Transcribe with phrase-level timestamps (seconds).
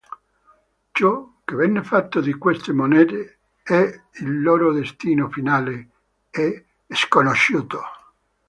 [0.93, 5.89] Ciò che venne fatto di queste monete e il loro destino finale
[6.31, 7.81] è sconosciuto.